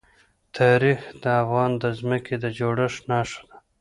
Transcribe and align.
تاریخ 0.57 1.01
د 1.23 1.25
افغانستان 1.43 1.81
د 1.93 1.95
ځمکې 1.99 2.35
د 2.43 2.45
جوړښت 2.57 3.01
نښه 3.11 3.41
ده. 3.49 3.55